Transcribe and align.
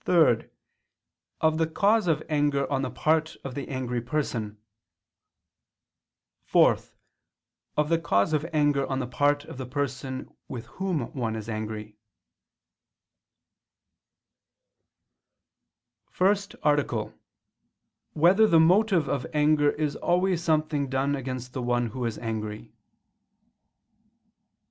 (3) 0.00 0.48
Of 1.40 1.56
the 1.56 1.66
cause 1.66 2.06
of 2.06 2.22
anger 2.28 2.70
on 2.70 2.82
the 2.82 2.90
part 2.90 3.36
of 3.42 3.54
the 3.54 3.66
angry 3.70 4.02
person; 4.02 4.58
(4) 6.44 6.76
Of 7.74 7.88
the 7.88 7.98
cause 7.98 8.34
of 8.34 8.44
anger 8.52 8.86
on 8.86 8.98
the 8.98 9.06
part 9.06 9.46
of 9.46 9.56
the 9.56 9.64
person 9.64 10.28
with 10.46 10.66
whom 10.76 11.10
one 11.14 11.36
is 11.36 11.48
angry.________________________ 11.48 11.84
FIRST 16.12 16.54
ARTICLE 16.62 16.98
[I 16.98 17.08
II, 17.08 17.12
Q. 17.12 17.18
47, 18.12 18.20
Art. 18.20 18.22
1] 18.22 18.22
Whether 18.22 18.46
the 18.46 18.60
Motive 18.60 19.08
of 19.08 19.26
Anger 19.32 19.70
Is 19.70 19.96
Always 19.96 20.42
Something 20.42 20.90
Done 20.90 21.16
Against 21.16 21.54
the 21.54 21.62
One 21.62 21.86
Who 21.86 22.04
Is 22.04 22.18
Angry? 22.18 22.74